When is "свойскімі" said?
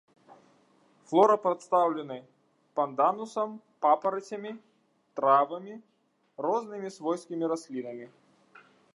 6.97-7.45